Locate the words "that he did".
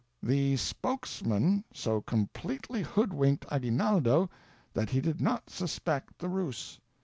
4.73-5.21